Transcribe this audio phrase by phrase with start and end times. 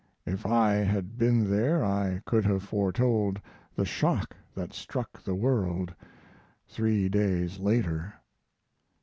[0.25, 3.39] If I had been there I could have foretold
[3.75, 5.93] the shock that struck the world
[6.67, 8.15] three days later.